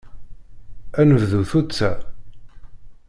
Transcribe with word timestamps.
Ad 0.99 1.05
nebdu 1.07 1.41
tuta? 1.49 1.91